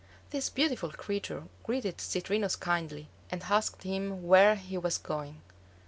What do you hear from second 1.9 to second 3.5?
Citrinus kindly and